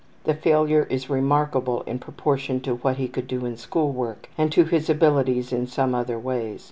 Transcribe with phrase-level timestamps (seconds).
[0.23, 4.51] The failure is remarkable in proportion to what he could do in school work and
[4.51, 6.59] to his abilities in some other ways.